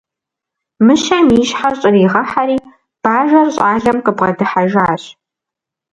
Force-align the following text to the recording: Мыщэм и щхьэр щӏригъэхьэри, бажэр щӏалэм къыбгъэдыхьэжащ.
Мыщэм 0.85 1.25
и 1.35 1.39
щхьэр 1.47 1.73
щӏригъэхьэри, 1.79 2.57
бажэр 3.03 3.47
щӏалэм 3.55 3.97
къыбгъэдыхьэжащ. 4.05 5.03